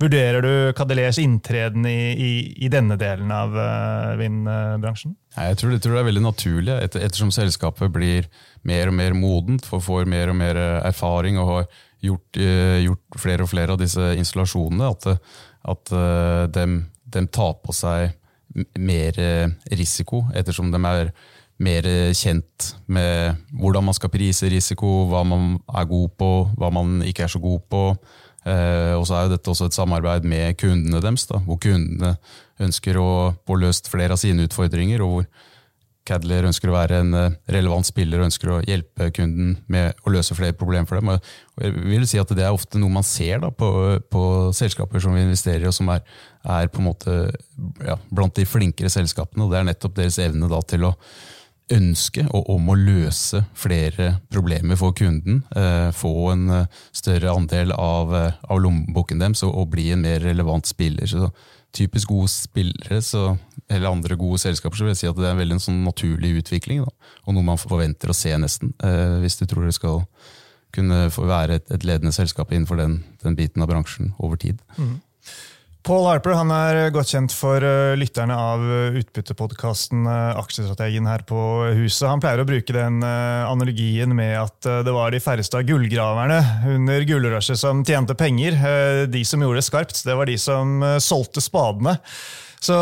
[0.01, 2.31] vurderer du Cadelers inntreden i, i,
[2.65, 3.55] i, denne delen av
[4.19, 5.15] vindbransjen?
[5.35, 8.27] Jeg tror, jeg tror, det er veldig naturlig, etter, ettersom selskapet blir
[8.67, 11.69] mer og mer modent, for får mer og mer erfaring og har
[12.05, 12.39] gjort,
[12.83, 15.31] gjort flere og flere av disse installasjonene, at,
[15.67, 15.91] at
[16.55, 16.65] de,
[17.11, 18.13] de tar på seg
[18.79, 21.11] mer eh, risiko, ettersom de er
[21.59, 27.01] mer kjent med hvordan man skal prise risiko, hva man er god på, hva man
[27.05, 27.83] ikke er så god på.
[28.47, 32.15] Eh, og så er jo dette også et samarbeid med kundene deres, da, hvor kundene
[32.63, 33.09] ønsker å
[33.47, 35.27] få løst flere av sine utfordringer, og hvor
[36.09, 40.13] Cadler ønsker å være en eh, relevant spiller og ønsker å hjelpe kunden med å
[40.13, 41.13] løse flere problemer for dem.
[41.13, 43.69] Og jeg vil si at Det er ofte noe man ser da, på,
[44.11, 44.23] på,
[44.55, 46.05] selskaper som vi investerer i, og som er,
[46.43, 47.17] er på en måte
[47.85, 49.45] ja, blant de flinkere selskapene.
[49.45, 50.95] og Det er nettopp deres evne da, til å
[51.69, 55.43] ønske og om å løse flere problemer for kunden.
[55.53, 60.23] Eh, få en eh, større andel av, av lommeboken deres og, og, bli en mer
[60.25, 61.09] relevant spiller.
[61.09, 61.29] Så
[61.75, 63.35] typisk gode spillere så,
[63.69, 66.33] eller andre gode selskaper, så vil jeg si at det er en veldig sånn naturlig
[66.41, 66.83] utvikling.
[66.85, 67.13] Da.
[67.27, 68.73] Og noe man forventer å se, nesten.
[68.83, 70.01] Eh, hvis du tror det skal
[70.75, 74.61] kunne være et, et ledende selskap innenfor den, den, biten av bransjen over tid.
[74.77, 74.99] Mm.
[75.87, 81.23] Paul Harper han er godt kjent for uh, lytterne av uh, utbyttepodkasten uh, Aksjestrategen her
[81.27, 81.39] på
[81.77, 82.09] huset.
[82.09, 86.39] Han pleier å bruke den analogien med at det var de færreste av gullgraverne
[86.75, 88.57] under gullrushet som tjente penger.
[89.09, 91.95] De som gjorde det skarpt, det var de som solgte spadene.
[92.59, 92.75] Så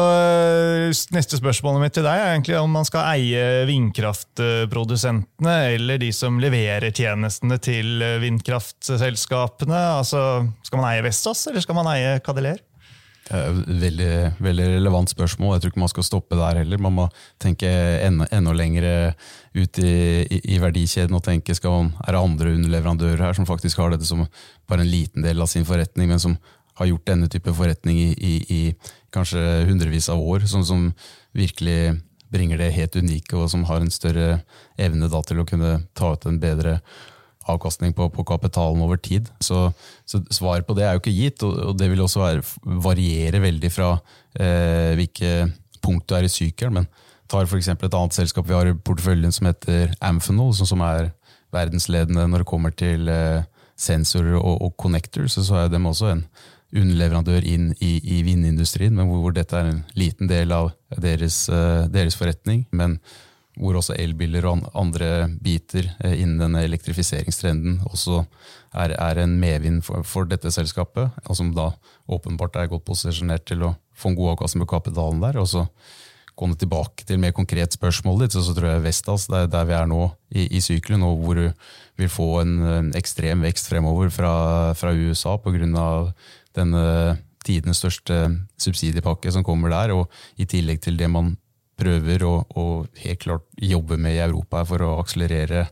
[1.13, 6.39] Neste spørsmålet mitt til deg er egentlig om man skal eie vindkraftprodusentene eller de som
[6.41, 9.83] leverer tjenestene til vindkraftselskapene.
[10.01, 12.59] Altså, Skal man eie Vestas, eller skal man eie Cadeler?
[13.27, 15.55] Veldig, veldig, relevant spørsmål.
[15.55, 16.79] Jeg tror ikke man skal stoppe der heller.
[16.79, 17.07] Man må
[17.43, 17.67] tenke
[18.05, 18.87] enda, enda lenger
[19.57, 23.47] ut i, i, i, verdikjeden og tenke skal man, er det andre underleverandører her som
[23.49, 24.23] faktisk har dette som
[24.69, 26.37] bare en liten del av sin forretning, men som
[26.77, 28.61] har gjort denne type forretning i, i
[29.13, 30.91] kanskje hundrevis av år, som, som,
[31.37, 31.97] virkelig
[32.33, 34.41] bringer det helt unike, og som har en større
[34.81, 36.79] evne da, til å kunne ta ut en bedre
[37.51, 39.29] avkastning på, på kapitalen over tid.
[39.43, 39.67] Så,
[40.05, 42.45] så svaret på det er jo ikke gitt, og, og det vil også være,
[42.87, 43.91] variere veldig fra
[44.39, 45.51] eh, hvilke
[45.83, 46.81] punkt du er i sykkelen.
[46.81, 46.89] Men
[47.31, 47.71] tar f.eks.
[47.73, 51.11] et annet selskap vi har i porteføljen som heter Amphenol, som, er
[51.55, 53.47] verdensledende når det kommer til eh,
[53.79, 56.25] sensorer og, og connectors, så er de også en
[56.75, 61.45] underleverandør inn i, i vindindustrien, men hvor, hvor, dette er en liten del av deres,
[61.47, 62.65] uh, deres forretning.
[62.75, 62.97] Men
[63.57, 68.23] hvor også elbiler og andre biter uh, innen denne elektrifiseringstrenden også
[68.73, 71.71] er, er en medvind for, for, dette selskapet, og som da
[72.07, 75.39] åpenbart er godt posisjonert til å få en god avkastning på kapitalen der.
[75.41, 75.67] og så
[76.37, 79.73] Gående tilbake til mer konkret spørsmålet ditt, så, så, tror jeg Vestas, der, der vi
[79.73, 81.47] er nå i, i sykelen, og hvor du
[81.97, 84.33] vil få en, en ekstrem vekst fremover fra,
[84.77, 85.87] fra USA pga.
[86.53, 86.83] denne
[87.41, 88.19] tidenes største
[88.61, 91.33] subsidiepakke som kommer der, og i tillegg til det man
[91.77, 92.65] prøver å, å
[93.03, 95.67] helt klart jobbe med i Europa for å akselerere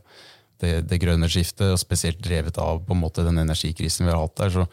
[0.60, 4.22] det, det, grønne skiftet, og spesielt drevet av på en måte den energikrisen vi har
[4.22, 4.68] hatt der, så,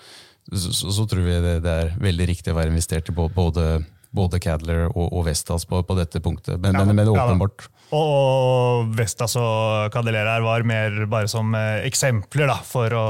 [0.54, 3.67] så, så tror vi det, det, er veldig riktig å være investert i både
[4.13, 6.60] både Cadler og, og Vestas på, på, dette punktet.
[6.62, 7.65] Men, ja, men, men åpenbart.
[7.65, 13.06] Ja, og Vestas og Cadeler her var mer bare som eh, eksempler, da, for å,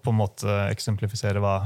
[0.00, 1.58] på en måte eksemplifisere hva,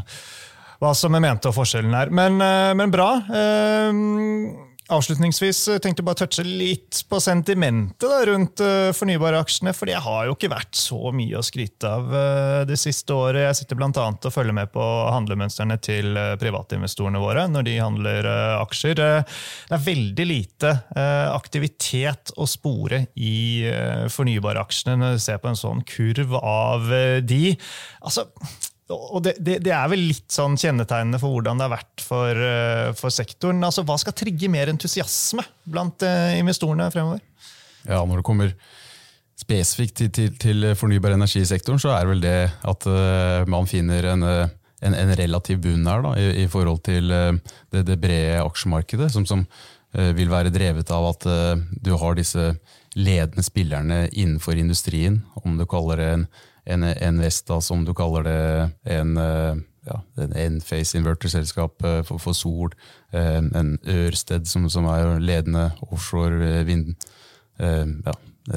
[0.83, 2.13] hva som er ment og forskjellen her.
[2.15, 3.13] Men, eh, men bra.
[3.31, 9.75] Uh, Avslutningsvis eh, tenkte jeg bare touche litt på sentimentet da, rundt uh, fornybaraksjene.
[9.77, 13.45] For det har jo ikke vært så mye å skryte av uh, det siste året.
[13.45, 13.91] Jeg sitter bl.a.
[14.11, 14.83] og følger med på
[15.15, 18.29] handlemønstrene til privatinvestorene våre når de handler
[18.61, 18.99] aksjer.
[18.99, 20.73] det er veldig lite
[21.31, 23.63] aktivitet å spore i
[24.11, 26.91] fornybaraksjene når du ser på en sånn kurv av
[27.27, 27.55] de.
[28.03, 28.27] Altså,
[28.91, 32.43] og det, det, det, er vel litt sånn kjennetegnende for hvordan det har vært for,
[32.47, 33.63] eh, for sektoren.
[33.67, 37.23] Altså, hva skal trigge mer entusiasme blant uh, investorene fremover?
[37.87, 38.55] Ja, Når det kommer
[39.41, 42.39] spesifikt til, til, til fornybar energisektoren, så er det vel det
[42.73, 47.15] at uh, man finner en, en, en, relativ bunn her da, i, i forhold til
[47.15, 49.47] uh, det, det, brede aksjemarkedet, som, som
[49.91, 51.25] vil være drevet av at
[51.83, 52.45] du har disse
[52.95, 56.23] ledende spillerne innenfor industrien, om du kaller det en
[56.65, 58.41] en, en Vesta, som du kaller det,
[58.97, 60.01] en eh, ja,
[60.45, 62.75] Enface Inverter-selskap for, for, sol,
[63.13, 66.95] eh, en Ørsted som, som er ledende offshore vind,
[67.61, 68.13] ja,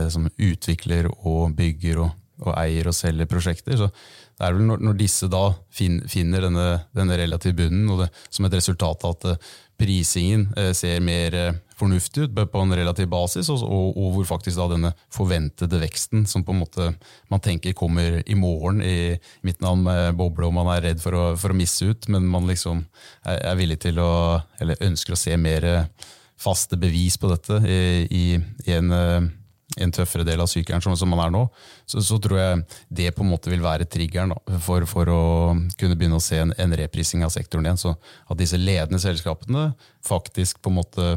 [0.07, 3.75] som utvikler og bygger og, og, eier og selger prosjekter.
[3.75, 5.41] Så det er vel når, når disse da
[5.75, 11.35] finner denne, denne relative bunnen, og det, som et resultat av at prisingen ser mer
[11.83, 16.25] fornuftig ut på en relativ basis, og, og, og, hvor faktisk da denne forventede veksten,
[16.29, 16.89] som på en måte
[17.31, 19.13] man tenker kommer i morgen i
[19.45, 22.27] midten av en boble, og man er redd for å, for å misse ut, men
[22.29, 22.85] man liksom
[23.25, 24.11] er, er, villig til å,
[24.63, 25.69] eller ønsker å se mer
[26.43, 28.25] faste bevis på dette i, i,
[28.67, 28.91] i en
[29.81, 31.43] en tøffere del av sykkelen som, som man er nå,
[31.89, 32.62] så, så, tror jeg
[32.93, 35.23] det på en måte vil være triggeren da, for, for, å
[35.79, 37.81] kunne begynne å se en, en, reprising av sektoren igjen.
[37.81, 39.71] Så at disse ledende selskapene
[40.05, 41.07] faktisk på en måte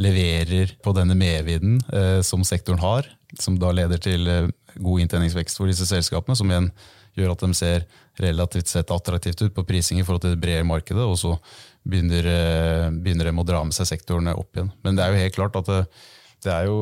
[0.00, 5.60] leverer på denne medvinden eh, som sektoren har, som da leder til eh, god inntjeningsvekst
[5.60, 6.70] for disse selskapene, som igjen
[7.18, 7.88] gjør at de ser
[8.22, 11.34] relativt sett attraktivt ut på prising i forhold til det brede markedet, og så
[11.88, 14.72] begynner, eh, begynner de å dra med seg sektorene opp igjen.
[14.84, 15.82] Men det er jo helt klart at det,
[16.46, 16.80] det er jo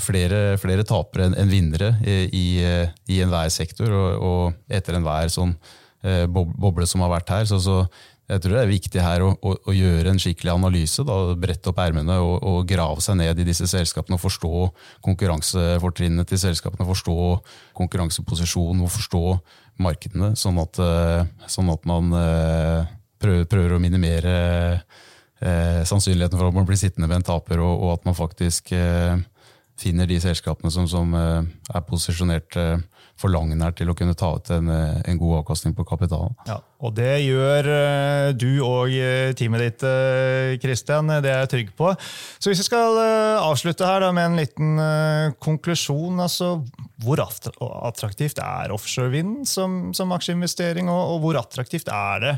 [0.00, 5.54] flere, flere tapere enn vinnere i, i enhver sektor og, og etter enhver sånn
[6.04, 7.48] eh, boble som har vært her.
[7.50, 7.82] Så, så
[8.32, 11.04] jeg tror det er viktig her å, å, å gjøre en skikkelig analyse.
[11.06, 14.52] Da, brette opp ermene og, og, grave seg ned i disse selskapene og forstå
[15.04, 16.88] konkurransefortrinnene til selskapene.
[16.88, 17.16] Forstå
[17.78, 19.24] konkurranseposisjonen og forstå
[19.82, 24.36] markedene, sånn at, eh, sånn at man eh, prøver, prøver å minimere
[25.42, 28.72] eh, sannsynligheten for at man blir sittende med en taper, og, og at man faktisk
[28.76, 29.18] eh,
[29.80, 32.82] finner de selskapene som, som eh, er posisjonert eh,
[33.18, 36.34] for langen her til å kunne ta ut en, eh, en god avkastning på kapitalen.
[36.48, 37.68] Ja, og det gjør
[38.34, 38.94] du og
[39.38, 39.84] teamet ditt,
[40.62, 41.10] Christian.
[41.22, 41.92] Det er jeg trygg på.
[42.42, 42.98] Så hvis vi skal
[43.42, 46.56] avslutte her da, med en liten konklusjon, altså
[47.02, 52.34] hvor attraktivt er offshore vind som, som aksjeinvestering, og, og hvor attraktivt er det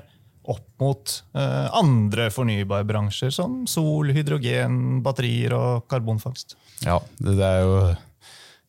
[0.53, 6.59] opp mot andre fornybarbransjer, som sol, hydrogen, batterier og karbonfangst.
[6.83, 7.77] Ja, det, det er jo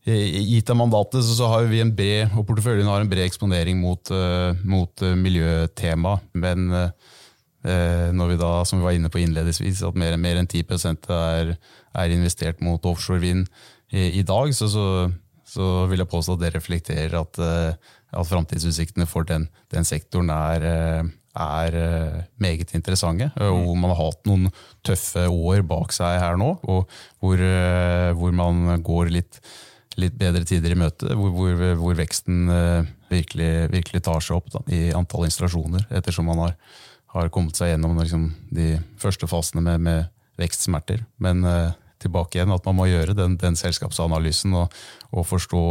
[0.05, 4.11] Gitt av mandatet så, har vi en bred og porteføljen har en bred eksponering mot,
[4.13, 6.19] uh, mot uh, miljøtema.
[6.37, 6.91] Men uh,
[8.13, 11.55] når vi da, som vi var inne på innledningsvis, at mer, mer enn 10% er,
[11.89, 13.47] er, investert mot offshore vind
[13.89, 14.85] i, i dag, så, så,
[15.49, 21.09] så, vil jeg påstå at det reflekterer at, at framtidsutsiktene for den, den sektoren er
[21.35, 23.29] er eh, meget interessante.
[23.35, 24.49] Eh, hvor man har hatt noen
[24.85, 26.91] tøffe år bak seg her nå, og
[27.23, 29.41] hvor, eh, hvor man går litt
[29.95, 32.49] litt bedre tider i møte, hvor, hvor, hvor veksten
[33.07, 36.57] virkelig, virkelig, tar seg opp da, i antall installasjoner, ettersom man har,
[37.13, 41.05] har kommet seg gjennom liksom, de første fasene med, med vekstsmerter.
[41.23, 41.47] Men
[42.03, 44.75] tilbake igjen at man må gjøre den, den selskapsanalysen og,
[45.13, 45.63] og, forstå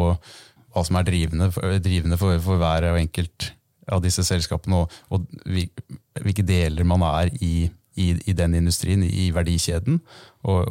[0.72, 1.50] hva som er drivende,
[1.84, 3.52] drivende for, for, hver og enkelt
[3.92, 5.26] av disse selskapene, og, og
[6.24, 7.68] hvilke deler man er i,
[8.00, 10.00] i, i den industrien, i verdikjeden,
[10.44, 10.68] og,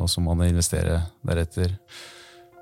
[0.00, 1.76] og så må man investere deretter.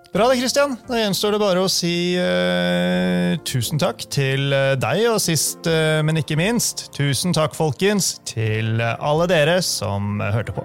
[0.08, 0.78] Bra det, Christian.
[0.88, 6.00] Da gjenstår det bare å si uh, tusen takk til eh, deg, og sist, uh,
[6.00, 10.64] men ikke minst, tusen takk, folkens, til alle dere som hørte på.